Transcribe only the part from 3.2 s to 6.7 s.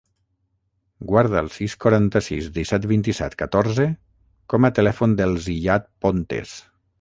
catorze com a telèfon del Ziyad Pontes.